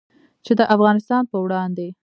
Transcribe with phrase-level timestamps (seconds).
[0.45, 1.87] چې د افغانستان په وړاندې